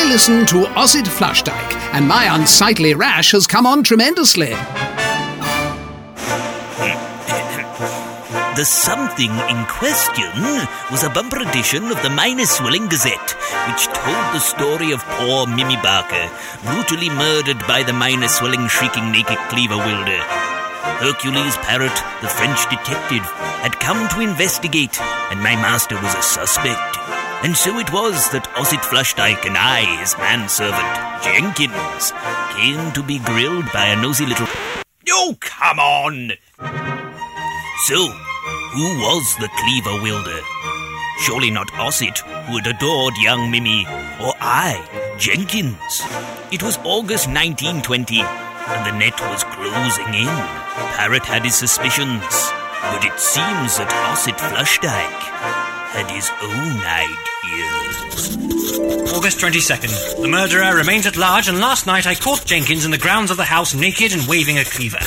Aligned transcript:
I 0.00 0.04
listen 0.04 0.46
to 0.46 0.64
Ossett 0.78 1.08
Flushdyke, 1.08 1.74
and 1.92 2.06
my 2.06 2.32
unsightly 2.32 2.94
rash 2.94 3.32
has 3.32 3.48
come 3.48 3.66
on 3.66 3.82
tremendously. 3.82 4.54
The 8.54 8.64
something 8.64 9.32
in 9.50 9.64
question 9.66 10.30
was 10.92 11.02
a 11.02 11.10
bumper 11.10 11.42
edition 11.42 11.90
of 11.90 12.00
the 12.02 12.10
Minor 12.10 12.46
Swelling 12.46 12.86
Gazette, 12.86 13.32
which 13.66 13.86
told 13.86 14.24
the 14.30 14.38
story 14.38 14.92
of 14.92 15.02
poor 15.18 15.48
Mimi 15.48 15.74
Barker, 15.82 16.30
brutally 16.62 17.10
murdered 17.10 17.58
by 17.66 17.82
the 17.82 17.92
minor 17.92 18.28
swelling, 18.28 18.68
shrieking 18.68 19.10
naked 19.10 19.38
cleaver 19.48 19.78
wielder. 19.78 20.22
Hercules 21.02 21.56
Parrot, 21.66 21.98
the 22.22 22.28
French 22.28 22.62
detective, 22.70 23.26
had 23.66 23.80
come 23.80 24.08
to 24.10 24.20
investigate, 24.20 25.00
and 25.32 25.42
my 25.42 25.56
master 25.56 25.96
was 25.96 26.14
a 26.14 26.22
suspect. 26.22 27.17
And 27.40 27.56
so 27.56 27.78
it 27.78 27.92
was 27.92 28.30
that 28.30 28.50
Ossett 28.58 28.80
Flushdyke 28.80 29.46
and 29.46 29.56
I, 29.56 29.86
his 30.02 30.18
manservant, 30.18 31.22
Jenkins, 31.22 32.10
came 32.58 32.90
to 32.90 33.02
be 33.02 33.20
grilled 33.20 33.70
by 33.72 33.86
a 33.86 33.96
nosy 34.02 34.26
little. 34.26 34.48
Oh, 35.08 35.36
come 35.38 35.78
on! 35.78 36.32
So, 37.86 38.10
who 38.74 38.86
was 38.98 39.36
the 39.38 39.48
cleaver 39.54 40.02
wielder? 40.02 40.40
Surely 41.20 41.50
not 41.50 41.72
Ossett, 41.78 42.18
who 42.18 42.58
had 42.58 42.66
adored 42.66 43.14
young 43.18 43.52
Mimi, 43.52 43.86
or 44.18 44.34
I, 44.42 44.82
Jenkins. 45.16 46.02
It 46.50 46.64
was 46.64 46.76
August 46.82 47.28
1920, 47.30 48.18
and 48.18 48.82
the 48.84 48.98
net 48.98 49.18
was 49.30 49.44
closing 49.44 50.12
in. 50.12 50.34
Parrot 50.98 51.24
had 51.24 51.44
his 51.44 51.54
suspicions, 51.54 52.50
but 52.82 53.06
it 53.06 53.18
seems 53.20 53.78
that 53.78 53.94
Ossett 54.10 54.38
Flushdyke 54.38 55.77
had 55.90 56.10
his 56.10 56.30
own 56.42 56.76
ideas. 56.84 58.36
August 59.14 59.38
22nd. 59.40 60.22
The 60.22 60.28
murderer 60.28 60.76
remains 60.76 61.06
at 61.06 61.16
large, 61.16 61.48
and 61.48 61.58
last 61.58 61.86
night 61.86 62.06
I 62.06 62.14
caught 62.14 62.44
Jenkins 62.44 62.84
in 62.84 62.90
the 62.90 62.98
grounds 62.98 63.30
of 63.30 63.36
the 63.36 63.44
house 63.44 63.74
naked 63.74 64.12
and 64.12 64.26
waving 64.28 64.58
a 64.58 64.64
cleaver. 64.64 64.98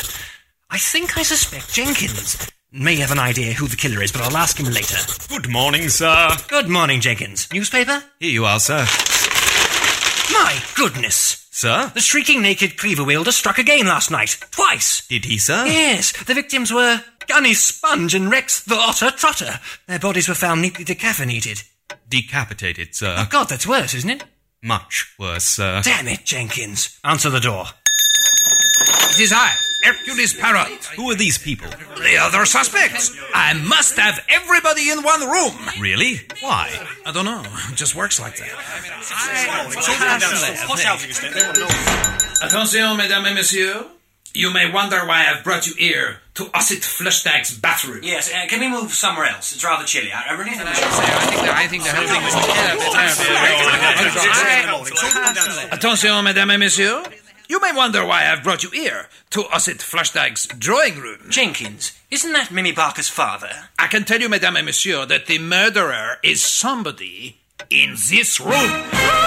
I 0.70 0.78
think 0.78 1.18
I 1.18 1.24
suspect 1.24 1.74
Jenkins. 1.74 2.50
May 2.72 2.96
have 2.98 3.12
an 3.12 3.20
idea 3.20 3.54
who 3.54 3.68
the 3.68 3.76
killer 3.76 4.02
is, 4.02 4.12
but 4.12 4.22
I'll 4.22 4.38
ask 4.38 4.58
him 4.58 4.72
later. 4.72 4.98
Good 5.30 5.50
morning, 5.50 5.90
sir. 5.90 6.30
Good 6.48 6.70
morning, 6.70 7.02
Jenkins. 7.02 7.48
Newspaper? 7.54 8.04
Here 8.20 8.32
you 8.32 8.46
are, 8.46 8.60
sir. 8.60 8.86
My 10.32 10.58
goodness! 10.76 11.48
Sir? 11.52 11.92
The 11.94 12.00
shrieking 12.00 12.42
naked 12.42 12.78
cleaver 12.78 13.04
wielder 13.04 13.32
struck 13.34 13.58
again 13.60 13.86
last 13.86 14.10
night. 14.10 14.38
Twice! 14.52 15.06
Did 15.08 15.26
he, 15.26 15.38
sir? 15.38 15.66
Yes, 15.66 16.12
the 16.24 16.34
victims 16.34 16.72
were 16.74 17.02
Gunny 17.32 17.54
Sponge 17.54 18.14
and 18.14 18.30
Rex 18.30 18.62
the 18.62 18.76
Otter 18.76 19.10
Trotter. 19.10 19.62
Their 19.88 20.00
bodies 20.00 20.28
were 20.28 20.36
found 20.36 20.62
neatly 20.62 20.84
decaffeinated. 20.84 21.64
Decapitated, 22.10 22.94
sir. 22.94 23.16
Oh, 23.18 23.26
God, 23.30 23.48
that's 23.48 23.66
worse, 23.66 23.94
isn't 23.94 24.10
it? 24.10 24.26
Much 24.62 25.16
worse, 25.18 25.46
sir. 25.46 25.80
Damn 25.82 26.10
it, 26.10 26.26
Jenkins. 26.26 27.00
Answer 27.06 27.30
the 27.30 27.40
door. 27.40 27.68
It 29.12 29.20
is 29.22 29.32
I, 29.34 29.56
Hercules 29.86 30.34
Parrot. 30.34 30.84
Who 30.98 31.10
are 31.10 31.16
these 31.16 31.38
people? 31.38 31.70
The 31.70 32.18
other 32.20 32.44
suspects. 32.44 33.18
I 33.34 33.54
must 33.54 33.98
have 33.98 34.20
everybody 34.28 34.90
in 34.90 35.02
one 35.02 35.22
room. 35.22 35.56
Really? 35.80 36.20
Why? 36.42 36.70
I 37.06 37.14
don't 37.14 37.24
know. 37.24 37.46
It 37.70 37.76
just 37.76 37.96
works 37.96 38.20
like 38.20 38.36
that. 38.40 38.52
Attention, 42.44 42.98
mesdames 42.98 43.28
et 43.28 43.34
messieurs. 43.34 43.86
You 44.34 44.52
may 44.52 44.70
wonder 44.70 45.06
why 45.06 45.28
I've 45.30 45.46
brought 45.46 45.66
you 45.66 45.76
here 45.76 46.21
to 46.36 46.50
Ossett 46.54 46.84
Flushdyke's 46.84 47.58
bathroom. 47.58 48.02
Yes, 48.04 48.32
uh, 48.32 48.48
can 48.48 48.60
we 48.60 48.70
move 48.70 48.94
somewhere 48.94 49.26
else? 49.26 49.52
It's 49.54 49.64
rather 49.64 49.84
chilly. 49.84 50.12
I, 50.12 50.30
I 50.30 50.34
really 50.34 50.52
think 50.52 50.70
we 50.70 50.76
should 50.76 50.84
I 50.84 51.68
think 51.68 51.84
the, 51.84 51.92
whole 51.92 52.08
thing 52.08 52.24
is 52.24 52.36
Attention, 55.74 56.24
mesdames 56.24 56.52
et 56.52 56.58
messieurs. 56.58 57.08
You 57.50 57.60
may 57.60 57.74
wonder 57.74 58.06
why 58.06 58.32
I've 58.32 58.44
brought 58.44 58.64
you 58.64 58.70
here 58.70 59.10
to 59.32 59.44
Ossett 59.52 59.80
Flushdyke's 59.80 60.48
drawing 60.48 61.00
room. 61.00 61.20
Jenkins, 61.30 61.92
isn't 62.10 62.32
that 62.32 62.50
Mimi 62.50 62.72
Barker's 62.72 63.10
father? 63.10 63.70
I 63.78 63.88
can 63.88 64.06
tell 64.06 64.22
you, 64.22 64.30
mesdames 64.30 64.58
et 64.58 64.64
messieurs, 64.64 65.08
that 65.08 65.26
the 65.26 65.38
murderer 65.38 66.18
is 66.24 66.42
somebody 66.42 67.40
in 67.70 67.96
this 68.10 68.40
room. 68.40 69.21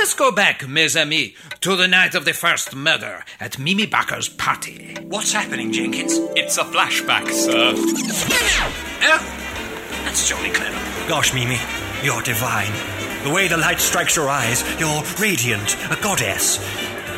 Let 0.00 0.06
us 0.08 0.14
go 0.14 0.32
back, 0.32 0.66
mes 0.66 0.96
amis, 0.96 1.34
to 1.60 1.76
the 1.76 1.86
night 1.86 2.14
of 2.14 2.24
the 2.24 2.32
first 2.32 2.74
murder 2.74 3.22
at 3.38 3.58
Mimi 3.58 3.84
Barker's 3.84 4.30
party. 4.30 4.96
What's 5.02 5.30
happening, 5.30 5.72
Jenkins? 5.72 6.14
It's 6.34 6.56
a 6.56 6.64
flashback, 6.64 7.28
sir. 7.30 7.74
Oh, 9.02 10.02
that's 10.04 10.26
jolly 10.26 10.48
clever. 10.48 11.06
Gosh, 11.06 11.34
Mimi, 11.34 11.58
you're 12.02 12.22
divine. 12.22 12.72
The 13.24 13.30
way 13.30 13.46
the 13.46 13.58
light 13.58 13.78
strikes 13.78 14.16
your 14.16 14.30
eyes, 14.30 14.64
you're 14.80 15.02
radiant, 15.20 15.76
a 15.90 16.00
goddess. 16.00 16.56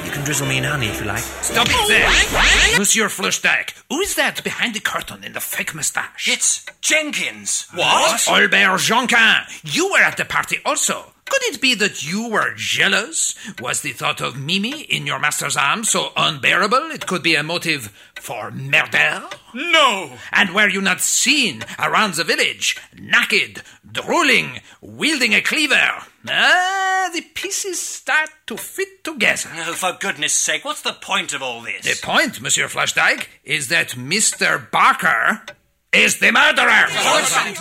You 0.04 0.10
can 0.10 0.24
drizzle 0.24 0.48
me 0.48 0.58
in 0.58 0.64
honey 0.64 0.88
if 0.88 0.98
you 0.98 1.06
like. 1.06 1.22
Stop 1.22 1.68
it 1.70 1.86
there! 1.86 2.78
Monsieur 2.80 3.08
Flushdyke, 3.08 3.74
who 3.90 4.00
is 4.00 4.16
that 4.16 4.42
behind 4.42 4.74
the 4.74 4.80
curtain 4.80 5.22
in 5.22 5.34
the 5.34 5.40
fake 5.40 5.72
moustache? 5.72 6.26
It's 6.26 6.66
Jenkins. 6.80 7.68
What? 7.72 8.26
Albert 8.26 8.50
Jonquin, 8.50 9.72
you 9.72 9.92
were 9.92 10.00
at 10.00 10.16
the 10.16 10.24
party 10.24 10.58
also. 10.64 11.12
Could 11.32 11.54
it 11.54 11.62
be 11.62 11.74
that 11.76 12.06
you 12.06 12.28
were 12.28 12.52
jealous? 12.56 13.34
Was 13.58 13.80
the 13.80 13.92
thought 13.92 14.20
of 14.20 14.38
Mimi 14.38 14.82
in 14.82 15.06
your 15.06 15.18
master's 15.18 15.56
arms 15.56 15.88
so 15.88 16.12
unbearable 16.14 16.90
it 16.90 17.06
could 17.06 17.22
be 17.22 17.34
a 17.36 17.42
motive 17.42 17.86
for 18.16 18.50
murder? 18.50 19.24
No! 19.54 20.18
And 20.30 20.54
were 20.54 20.68
you 20.68 20.82
not 20.82 21.00
seen 21.00 21.62
around 21.78 22.14
the 22.14 22.24
village, 22.24 22.76
naked, 23.00 23.62
drooling, 23.90 24.60
wielding 24.82 25.32
a 25.32 25.40
cleaver? 25.40 26.02
Ah, 26.28 27.08
the 27.14 27.22
pieces 27.34 27.80
start 27.80 28.28
to 28.48 28.58
fit 28.58 29.02
together. 29.02 29.48
Oh, 29.54 29.72
for 29.72 29.96
goodness 29.98 30.34
sake, 30.34 30.66
what's 30.66 30.82
the 30.82 30.92
point 30.92 31.32
of 31.32 31.40
all 31.40 31.62
this? 31.62 31.98
The 31.98 32.06
point, 32.06 32.42
Monsieur 32.42 32.68
Flushdyke, 32.68 33.30
is 33.42 33.68
that 33.68 33.92
Mr. 33.92 34.70
Barker 34.70 35.40
is 35.94 36.18
the 36.18 36.30
murderer. 36.30 36.88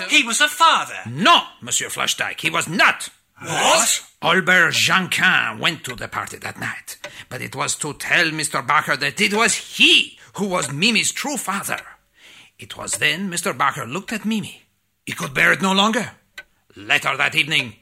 He 0.10 0.24
was 0.24 0.42
a 0.42 0.50
father. 0.50 1.00
No, 1.10 1.44
Monsieur 1.62 1.88
Flushdyke, 1.88 2.42
he 2.42 2.50
was 2.50 2.68
not. 2.68 3.10
What? 3.42 4.04
Albert 4.22 4.74
Janquin 4.74 5.60
went 5.60 5.84
to 5.86 5.96
the 5.96 6.08
party 6.08 6.38
that 6.38 6.60
night, 6.60 6.98
but 7.28 7.42
it 7.42 7.56
was 7.56 7.76
to 7.78 7.94
tell 7.94 8.26
Mr. 8.26 8.66
Barker 8.66 8.96
that 8.96 9.20
it 9.20 9.34
was 9.34 9.56
he 9.56 10.20
who 10.36 10.48
was 10.48 10.72
Mimi's 10.72 11.12
true 11.12 11.38
father. 11.38 11.82
It 12.60 12.78
was 12.78 12.94
then 12.94 13.32
Mr. 13.32 13.58
Barker 13.58 13.88
looked 13.88 14.14
at 14.14 14.26
Mimi. 14.26 14.62
He 15.08 15.14
could 15.14 15.34
bear 15.34 15.52
it 15.54 15.62
no 15.62 15.74
longer. 15.74 16.12
Later 16.76 17.18
that 17.18 17.34
evening, 17.34 17.74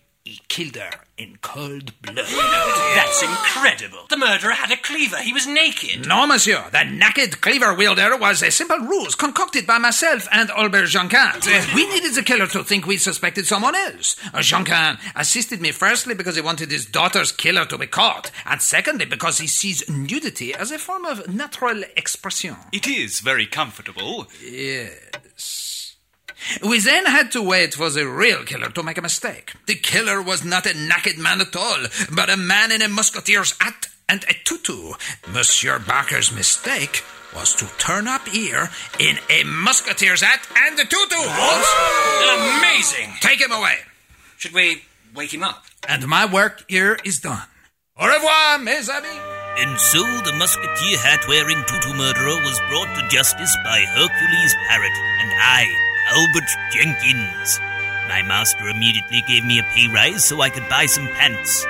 killed 0.59 0.75
her 0.75 0.92
in 1.18 1.38
cold 1.42 1.94
blood. 2.02 2.18
That's 2.96 3.24
incredible. 3.24 4.00
The 4.09 4.18
murderer 4.18 4.52
had 4.52 4.72
a 4.72 4.75
cleaver. 4.81 5.16
He 5.18 5.31
was 5.31 5.47
naked. 5.47 6.06
No, 6.06 6.28
monsieur. 6.28 6.66
The 6.72 6.84
naked 6.84 7.40
cleaver 7.40 7.74
wielder 7.74 8.18
was 8.18 8.44
a 8.44 8.52
simple 8.52 8.80
ruse 8.80 9.16
concocted 9.16 9.66
by 9.66 9.78
myself 9.78 10.28
and 10.34 10.50
Albert 10.52 10.88
Jonquin. 10.88 11.40
We 11.75 11.88
needed 11.90 12.14
the 12.14 12.24
killer 12.24 12.47
to 12.47 12.64
think 12.66 12.86
we 12.86 12.97
suspected 12.97 13.47
someone 13.47 13.75
else. 13.75 14.18
Uh, 14.34 14.40
Jonquin 14.40 15.00
assisted 15.16 15.62
me 15.62 15.72
firstly 15.72 16.14
because 16.14 16.36
he 16.36 16.42
wanted 16.42 16.72
his 16.72 16.86
daughter's 16.86 17.31
killer 17.31 17.64
to 17.66 17.78
be 17.78 17.88
caught, 17.88 18.31
and 18.46 18.62
secondly 18.62 19.06
because 19.06 19.38
he 19.38 19.47
sees 19.47 19.88
nudity 19.90 20.53
as 20.53 20.72
a 20.72 20.78
form 20.80 21.06
of 21.06 21.34
natural 21.34 21.84
expression. 21.96 22.58
It 22.74 22.86
is 22.88 23.22
very 23.22 23.46
comfortable. 23.46 24.28
Yes. 24.44 25.88
We 26.63 26.79
then 26.79 27.05
had 27.05 27.31
to 27.33 27.41
wait 27.41 27.73
for 27.73 27.89
the 27.89 28.07
real 28.07 28.44
killer 28.44 28.69
to 28.69 28.83
make 28.83 28.97
a 28.97 29.01
mistake. 29.01 29.53
The 29.66 29.75
killer 29.75 30.22
was 30.22 30.44
not 30.44 30.66
a 30.66 30.73
naked 30.73 31.17
man 31.17 31.41
at 31.41 31.55
all, 31.55 31.85
but 32.13 32.29
a 32.29 32.38
man 32.38 32.72
in 32.72 32.81
a 32.81 32.88
musketeer's 32.88 33.55
hat 33.59 33.88
and 34.07 34.23
a 34.29 34.33
tutu. 34.44 34.94
Monsieur 35.28 35.79
Barker's 35.79 36.31
mistake 36.31 37.03
was 37.35 37.53
to 37.55 37.66
turn 37.78 38.07
up 38.07 38.28
here 38.28 38.69
in 38.99 39.17
a 39.29 39.44
musketeer's 39.44 40.22
hat 40.22 40.47
and 40.55 40.79
a 40.79 40.85
tutu. 40.85 41.16
What? 41.16 42.59
Amazing. 42.59 43.13
Take 43.22 43.39
him 43.39 43.51
away. 43.51 43.75
Should 44.38 44.53
we 44.53 44.83
wake 45.16 45.34
him 45.34 45.43
up? 45.43 45.66
And 45.87 46.08
my 46.08 46.25
work 46.25 46.66
here 46.67 46.97
is 47.05 47.19
done. 47.19 47.43
Au 47.97 48.08
revoir, 48.08 48.59
mes 48.59 48.90
amis. 48.90 49.19
And 49.59 49.78
so 49.78 50.02
the 50.23 50.34
musketeer 50.37 50.97
hat 50.97 51.28
wearing 51.28 51.61
tutu 51.67 51.93
murderer 51.93 52.40
was 52.47 52.59
brought 52.69 52.96
to 52.96 53.08
justice 53.09 53.55
by 53.64 53.81
Hercules 53.81 54.55
Parrot 54.69 54.96
and 55.19 55.31
I, 55.35 55.67
Albert 56.11 56.50
Jenkins. 56.72 57.59
My 58.08 58.23
master 58.23 58.67
immediately 58.67 59.22
gave 59.28 59.46
me 59.46 59.59
a 59.59 59.64
pay 59.64 59.88
rise 59.94 60.26
so 60.26 60.41
I 60.41 60.50
could 60.50 60.67
buy 60.67 60.88
some 60.88 61.08
pants. 61.09 61.64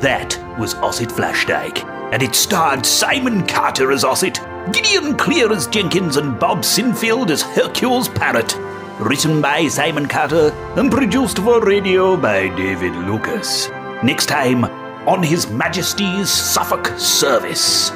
That 0.00 0.36
was 0.58 0.74
Ossett 0.74 1.12
Flushdyke, 1.12 1.84
and 2.12 2.20
it 2.20 2.34
starred 2.34 2.84
Simon 2.84 3.46
Carter 3.46 3.92
as 3.92 4.02
Ossett, 4.02 4.40
Gideon 4.72 5.16
Clear 5.16 5.52
as 5.52 5.68
Jenkins, 5.68 6.16
and 6.16 6.40
Bob 6.40 6.58
Sinfield 6.58 7.30
as 7.30 7.42
Hercules 7.42 8.08
Parrot. 8.08 8.56
Written 8.98 9.40
by 9.40 9.68
Simon 9.68 10.08
Carter 10.08 10.50
and 10.76 10.90
produced 10.90 11.38
for 11.38 11.64
radio 11.64 12.16
by 12.16 12.48
David 12.56 12.96
Lucas. 13.06 13.68
Next 14.02 14.26
time, 14.26 14.64
on 15.06 15.22
His 15.22 15.48
Majesty's 15.48 16.28
Suffolk 16.28 16.88
Service. 16.98 17.92